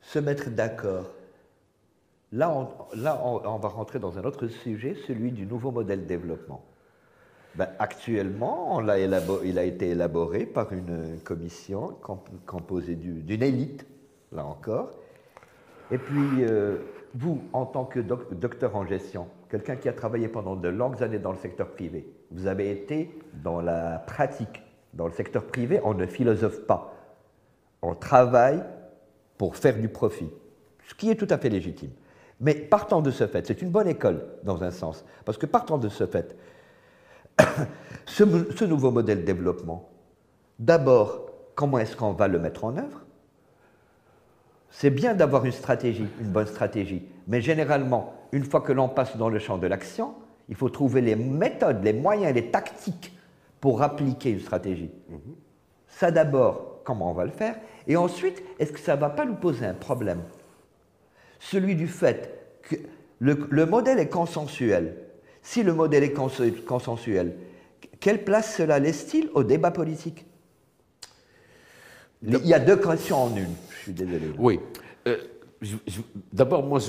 se 0.00 0.18
mettre 0.18 0.50
d'accord. 0.50 1.10
Là, 2.32 2.50
on, 2.52 3.58
va 3.58 3.68
rentrer 3.68 3.98
dans 3.98 4.18
un 4.18 4.24
autre 4.24 4.48
sujet, 4.48 4.96
celui 5.06 5.32
du 5.32 5.46
nouveau 5.46 5.70
modèle 5.70 6.00
de 6.02 6.06
développement. 6.06 6.64
Ben, 7.54 7.68
actuellement, 7.78 8.80
il 9.44 9.58
a 9.58 9.64
été 9.64 9.90
élaboré 9.90 10.44
par 10.44 10.72
une 10.72 11.18
commission 11.22 11.96
composée 12.46 12.96
d'une 12.96 13.42
élite, 13.42 13.86
là 14.32 14.44
encore, 14.44 14.90
et 15.90 15.98
puis, 15.98 16.44
euh, 16.44 16.78
vous, 17.14 17.42
en 17.52 17.66
tant 17.66 17.84
que 17.84 18.00
docteur 18.00 18.74
en 18.76 18.86
gestion, 18.86 19.28
quelqu'un 19.48 19.76
qui 19.76 19.88
a 19.88 19.92
travaillé 19.92 20.28
pendant 20.28 20.56
de 20.56 20.68
longues 20.68 21.02
années 21.02 21.18
dans 21.18 21.32
le 21.32 21.38
secteur 21.38 21.68
privé, 21.68 22.12
vous 22.30 22.46
avez 22.46 22.70
été 22.70 23.16
dans 23.42 23.60
la 23.60 23.98
pratique. 23.98 24.62
Dans 24.94 25.06
le 25.06 25.12
secteur 25.12 25.44
privé, 25.44 25.80
on 25.84 25.94
ne 25.94 26.06
philosophe 26.06 26.66
pas. 26.66 26.94
On 27.82 27.94
travaille 27.94 28.62
pour 29.38 29.56
faire 29.56 29.78
du 29.78 29.88
profit, 29.88 30.30
ce 30.88 30.94
qui 30.94 31.10
est 31.10 31.16
tout 31.16 31.26
à 31.30 31.38
fait 31.38 31.48
légitime. 31.48 31.90
Mais 32.40 32.54
partant 32.54 33.00
de 33.00 33.10
ce 33.10 33.26
fait, 33.26 33.46
c'est 33.46 33.62
une 33.62 33.70
bonne 33.70 33.88
école 33.88 34.24
dans 34.42 34.62
un 34.64 34.70
sens, 34.70 35.04
parce 35.24 35.38
que 35.38 35.46
partant 35.46 35.78
de 35.78 35.88
ce 35.88 36.06
fait, 36.06 36.36
ce, 38.06 38.24
ce 38.52 38.64
nouveau 38.64 38.90
modèle 38.90 39.20
de 39.20 39.24
développement, 39.24 39.90
d'abord, 40.58 41.26
comment 41.54 41.78
est-ce 41.78 41.96
qu'on 41.96 42.12
va 42.12 42.28
le 42.28 42.38
mettre 42.38 42.64
en 42.64 42.76
œuvre 42.76 43.03
c'est 44.76 44.90
bien 44.90 45.14
d'avoir 45.14 45.44
une 45.44 45.52
stratégie, 45.52 46.08
une 46.20 46.30
bonne 46.30 46.48
stratégie, 46.48 47.06
mais 47.28 47.40
généralement, 47.40 48.12
une 48.32 48.42
fois 48.42 48.60
que 48.60 48.72
l'on 48.72 48.88
passe 48.88 49.16
dans 49.16 49.28
le 49.28 49.38
champ 49.38 49.56
de 49.56 49.68
l'action, 49.68 50.14
il 50.48 50.56
faut 50.56 50.68
trouver 50.68 51.00
les 51.00 51.14
méthodes, 51.14 51.84
les 51.84 51.92
moyens, 51.92 52.34
les 52.34 52.50
tactiques 52.50 53.16
pour 53.60 53.82
appliquer 53.82 54.30
une 54.30 54.40
stratégie. 54.40 54.90
Ça 55.86 56.10
d'abord, 56.10 56.80
comment 56.82 57.12
on 57.12 57.14
va 57.14 57.24
le 57.24 57.30
faire? 57.30 57.54
Et 57.86 57.96
ensuite, 57.96 58.42
est-ce 58.58 58.72
que 58.72 58.80
ça 58.80 58.96
ne 58.96 59.00
va 59.00 59.10
pas 59.10 59.24
nous 59.24 59.36
poser 59.36 59.64
un 59.64 59.74
problème? 59.74 60.22
Celui 61.38 61.76
du 61.76 61.86
fait 61.86 62.58
que 62.62 62.74
le, 63.20 63.66
modèle 63.66 64.00
est 64.00 64.08
consensuel. 64.08 64.96
Si 65.40 65.62
le 65.62 65.72
modèle 65.72 66.02
est 66.02 66.64
consensuel, 66.66 67.36
quelle 68.00 68.24
place 68.24 68.56
cela 68.56 68.80
laisse-t-il 68.80 69.30
au 69.34 69.44
débat 69.44 69.70
politique? 69.70 70.26
Il 72.26 72.46
y 72.46 72.54
a 72.54 72.58
deux 72.58 72.76
questions 72.76 73.24
en 73.24 73.36
une, 73.36 73.54
je 73.70 73.82
suis 73.82 73.92
désolé. 73.92 74.32
Oui. 74.38 74.60
Euh, 75.06 75.18
d'abord, 76.32 76.62
moi, 76.64 76.80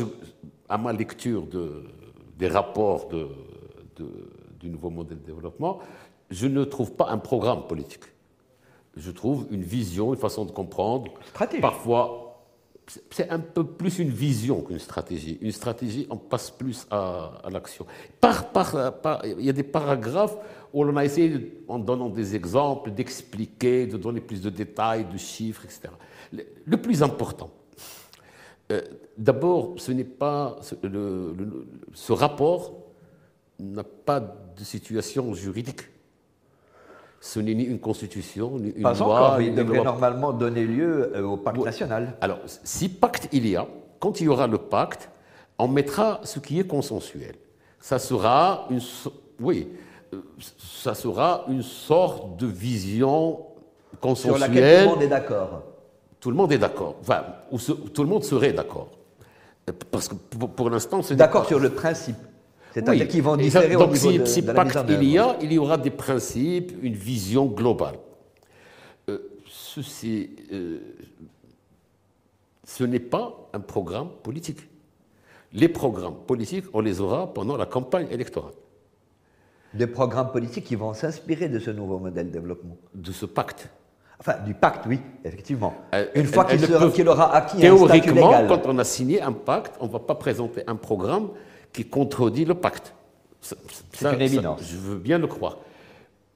à 0.70 0.77
ma 0.77 0.94
lecture 0.94 1.48
des 2.38 2.48
rapports 2.48 3.10
du 4.60 4.70
nouveau 4.70 4.89
modèle 4.89 5.20
de 5.20 5.25
développement, 5.25 5.80
je 6.30 6.48
ne 6.48 6.63
trouve 6.63 6.94
pas 6.94 7.10
un 7.10 7.18
programme 7.18 7.68
politique. 7.68 8.04
Je 8.96 9.12
trouve 9.12 9.46
une 9.51 9.63
vision, 9.63 10.13
une 10.13 10.20
façon 10.20 10.46
de 10.46 10.51
comprendre. 10.51 11.12
Stratégie. 11.27 11.62
Parfois, 11.62 12.25
c'est 13.10 13.30
un 13.30 13.39
peu 13.39 13.63
plus 13.63 14.00
une 14.00 14.10
vision 14.10 14.62
qu'une 14.62 14.80
stratégie. 14.80 15.38
Une 15.42 15.51
stratégie, 15.51 16.06
on 16.10 16.18
passe 16.18 16.51
plus 16.51 16.86
à, 16.92 17.42
l'action. 17.51 17.86
Il 19.24 19.46
y 19.46 19.50
a 19.50 19.54
des 19.54 19.63
paragraphes 19.63 20.38
où 20.74 20.84
on 20.84 20.96
a 20.96 21.04
essayé, 21.04 21.63
en 21.68 21.80
donnant 21.80 22.10
des 22.10 22.36
exemples, 22.36 22.92
d'expliquer, 22.92 23.88
de 23.88 23.98
donner 23.98 24.22
plus 24.22 24.42
de 24.42 24.50
détails, 24.50 25.06
de 25.12 25.18
chiffres, 25.18 25.65
etc. 25.65 25.89
Le, 26.65 26.77
plus 26.77 27.01
important, 27.01 27.50
euh, 28.72 28.82
d'abord, 29.18 29.74
ce 29.77 29.92
n'est 29.92 30.04
pas 30.04 30.58
ce 30.62 32.13
rapport 32.13 32.74
n'a 33.60 33.84
pas 33.84 34.20
de 34.20 34.63
situation 34.63 35.34
juridique. 35.34 35.82
Ce 37.22 37.39
n'est 37.39 37.55
ni 37.55 37.63
une 37.63 37.79
constitution, 37.79 38.60
ni 38.60 38.69
une 38.69 38.84
Pas 38.84 38.93
loi. 38.93 39.05
Encore, 39.05 39.38
mais 39.39 39.48
il 39.48 39.55
devrait 39.55 39.84
normalement 39.84 40.31
donner 40.31 40.65
lieu 40.65 41.12
euh, 41.15 41.24
au 41.24 41.38
pacte 41.38 41.57
national. 41.57 42.15
Alors, 42.22 42.39
si 42.63 42.89
pacte 42.89 43.27
il 43.31 43.48
y 43.48 43.55
a, 43.55 43.67
quand 44.00 44.22
il 44.22 44.25
y 44.25 44.27
aura 44.27 44.48
le 44.48 44.57
pacte, 44.57 45.10
on 45.57 45.67
mettra 45.67 46.19
ce 46.24 46.39
qui 46.39 46.60
est 46.60 46.67
consensuel. 46.67 47.36
Ça 47.79 48.00
sera 48.00 48.67
une, 48.69 48.81
oui, 49.39 49.69
euh, 50.13 50.22
ça 50.57 50.93
sera 50.93 51.45
une 51.48 51.63
sorte 51.63 52.38
de 52.38 52.48
vision 52.48 53.39
consensuelle. 54.01 54.38
Sur 54.38 54.48
laquelle 54.48 54.84
tout 54.84 54.89
le 54.89 54.95
monde 54.95 55.03
est 55.03 55.07
d'accord. 55.07 55.63
Tout 56.19 56.31
le 56.31 56.38
monde 56.38 56.51
est 56.51 56.57
d'accord. 56.57 56.95
Enfin, 57.01 57.24
tout 57.93 58.03
le 58.03 58.10
monde 58.10 58.24
serait 58.24 58.53
d'accord. 58.53 58.89
Parce 59.91 60.07
que 60.07 60.15
pour, 60.15 60.69
l'instant, 60.69 61.01
c'est. 61.01 61.15
D'accord 61.15 61.45
sur 61.45 61.60
le 61.60 61.69
principe. 61.69 62.17
C'est-à-dire 62.75 63.08
qu'ils 63.08 63.24
vont 63.24 63.38
différer 63.38 63.74
donc, 63.74 63.96
si, 63.96 64.20
si 64.25 64.41
pacte 64.41 64.77
il 64.89 65.03
y 65.10 65.17
a, 65.17 65.38
il 65.41 65.53
y 65.53 65.58
aura 65.58 65.77
des 65.77 65.91
principes, 65.91 66.74
une 66.82 66.94
vision 66.94 67.46
globale. 67.46 67.96
Euh, 69.10 69.17
ceci, 69.48 70.32
euh, 70.51 70.79
ce 72.65 72.84
n'est 72.84 73.00
pas 73.00 73.48
un 73.53 73.62
programme 73.62 74.10
politique. 74.22 74.60
Les 75.53 75.70
programmes 75.70 76.17
politiques, 76.28 76.65
on 76.73 76.82
les 76.82 77.00
aura 77.00 77.34
pendant 77.34 77.56
la 77.56 77.65
campagne 77.65 78.08
électorale. 78.12 78.52
Des 79.73 79.88
programmes 79.88 80.32
politiques 80.34 80.65
qui 80.65 80.76
vont 80.76 80.93
s'inspirer 80.93 81.47
de 81.47 81.60
ce 81.60 81.71
nouveau 81.71 81.97
modèle 81.97 82.28
de 82.28 82.34
développement 82.34 82.76
De 82.93 83.13
ce 83.13 83.26
pacte. 83.26 83.69
Enfin, 84.19 84.34
du 84.45 84.54
pacte, 84.54 84.84
oui, 84.86 85.00
effectivement. 85.23 85.76
Euh, 85.93 86.08
Une 86.13 86.26
fois 86.26 86.43
qu'il 86.43 87.08
aura 87.08 87.34
acquis 87.36 87.65
un 87.65 87.78
statut 87.78 88.12
légal. 88.12 88.47
quand 88.50 88.65
on 88.65 88.78
a 88.80 88.84
signé 88.84 89.21
un 89.21 89.32
pacte, 89.32 89.76
on 89.80 89.88
ne 89.88 89.91
va 89.91 90.00
pas 90.00 90.15
présenter 90.15 90.63
un 90.67 90.76
programme 90.76 91.30
qui 91.76 91.86
contredit 91.86 92.46
le 92.46 92.56
pacte. 92.56 92.96
C'est 93.42 93.58
une 94.02 94.22
évidence. 94.22 94.62
je 94.64 94.78
veux 94.78 94.98
bien 94.98 95.20
le 95.20 95.28
croire. 95.28 95.58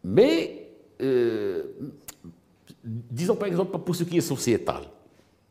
Mais, 0.03 0.67
euh, 1.01 1.63
disons 2.83 3.35
par 3.35 3.47
exemple, 3.47 3.77
pour 3.79 3.95
ce 3.95 4.03
qui 4.03 4.17
est 4.17 4.21
sociétal, 4.21 4.83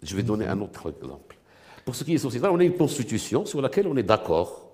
je 0.03 0.15
vais 0.15 0.23
donner 0.23 0.47
un 0.47 0.61
autre 0.61 0.91
exemple. 0.91 1.37
Pour 1.85 1.95
ce 1.95 2.05
qui 2.05 2.15
est 2.15 2.19
sociétal, 2.19 2.51
on 2.53 2.61
a 2.61 2.65
une 2.65 2.77
constitution 2.77 3.47
sur 3.47 3.63
laquelle 3.63 3.89
on 3.89 3.97
est 3.97 4.03
d'accord. 4.03 4.71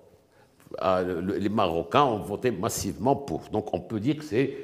Ah, 0.77 1.01
les 1.03 1.49
Marocains 1.49 2.03
ont 2.03 2.19
voté 2.19 2.51
massivement 2.51 3.15
pour. 3.15 3.43
Donc 3.51 3.73
on 3.73 3.79
peut 3.79 4.01
dire 4.01 4.17
que 4.17 4.23
c'est 4.25 4.57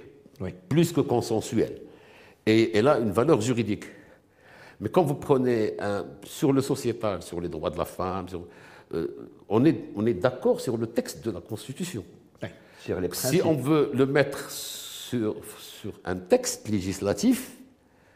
plus 0.68 0.92
que 0.92 1.02
consensuel. 1.02 1.82
Et 2.46 2.78
elle 2.78 2.88
a 2.88 3.00
une 3.00 3.12
valeur 3.12 3.40
juridique. 3.40 3.86
Mais 4.82 4.90
quand 4.90 5.04
vous 5.04 5.16
prenez 5.16 5.76
un, 5.80 6.06
sur 6.24 6.52
le 6.52 6.62
sociétal, 6.62 7.22
sur 7.22 7.40
les 7.40 7.48
droits 7.48 7.70
de 7.70 7.78
la 7.78 7.86
femme, 7.86 8.28
sur, 8.28 8.42
euh, 8.94 9.30
on 9.50 9.66
est, 9.66 9.76
on 9.96 10.06
est 10.06 10.14
d'accord 10.14 10.60
sur 10.60 10.78
le 10.78 10.88
texte 10.88 11.24
de 11.26 11.32
la 11.32 11.42
Constitution. 11.42 12.04
Sur 12.80 13.00
les 13.00 13.10
si 13.14 13.42
on 13.44 13.54
veut 13.54 13.92
le 13.94 14.08
mettre 14.08 14.50
sur, 14.50 15.36
sur 15.60 15.94
un 16.04 16.16
texte 16.16 16.68
législatif, 16.68 17.56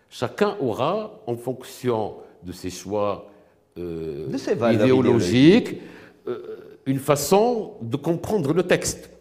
chacun 0.10 0.58
aura, 0.60 1.22
en 1.28 1.38
fonction 1.38 2.16
de 2.42 2.52
ses 2.52 2.72
choix 2.72 3.30
euh, 3.78 4.28
idéologiques, 4.74 5.82
euh, 6.28 6.80
une 6.88 6.98
façon 6.98 7.76
de 7.82 7.96
comprendre 7.96 8.54
le 8.54 8.64
texte. 8.64 9.12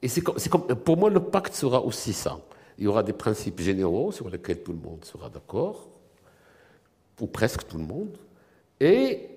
Et 0.00 0.08
c'est 0.08 0.22
comme, 0.22 0.66
pour 0.66 0.96
moi, 0.96 1.10
le 1.10 1.20
pacte 1.20 1.52
sera 1.52 1.82
aussi 1.82 2.14
ça. 2.14 2.38
Il 2.78 2.84
y 2.84 2.86
aura 2.86 3.02
des 3.02 3.12
principes 3.12 3.60
généraux 3.60 4.10
sur 4.10 4.30
lesquels 4.30 4.62
tout 4.62 4.72
le 4.72 4.78
monde 4.78 5.04
sera 5.04 5.28
d'accord, 5.28 5.88
ou 7.20 7.26
presque 7.26 7.66
tout 7.66 7.76
le 7.76 7.84
monde, 7.84 8.16
et 8.80 9.35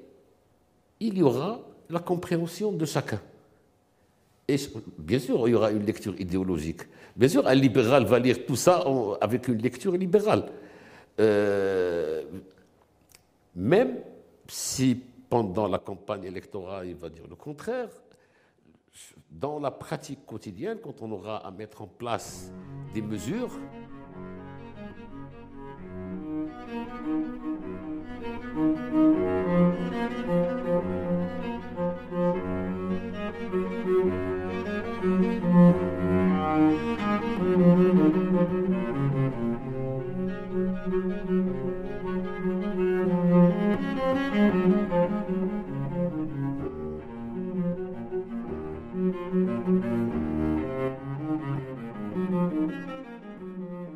il 1.00 1.18
y 1.18 1.24
aura 1.24 1.62
la 1.90 2.00
compréhension 2.00 2.72
de 2.72 2.86
chacun. 2.86 3.22
Et 4.48 4.58
bien 4.98 5.20
sûr, 5.20 5.48
il 5.48 5.52
y 5.52 5.54
aura 5.56 5.72
une 5.72 5.86
lecture 5.86 6.20
idéologique. 6.20 6.82
Bien 7.16 7.28
sûr, 7.28 7.48
un 7.48 7.54
libéral 7.54 8.06
va 8.06 8.20
lire 8.20 8.46
tout 8.46 8.56
ça 8.56 8.84
avec 9.22 9.48
une 9.48 9.62
lecture 9.62 9.96
libérale. 9.96 10.46
Euh, 11.20 12.24
même 13.56 14.00
si 14.48 15.00
pendant 15.30 15.68
la 15.68 15.78
campagne 15.78 16.24
électorale, 16.24 16.88
il 16.88 16.96
va 16.96 17.10
dire 17.10 17.26
le 17.30 17.36
contraire, 17.36 17.90
dans 19.30 19.60
la 19.60 19.70
pratique 19.70 20.26
quotidienne, 20.26 20.80
quand 20.82 21.02
on 21.02 21.12
aura 21.12 21.46
à 21.46 21.52
mettre 21.52 21.84
en 21.84 21.88
place 21.88 22.52
des 22.94 23.02
mesures, 23.02 23.52